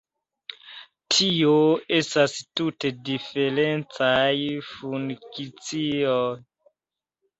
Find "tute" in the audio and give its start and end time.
2.61-2.91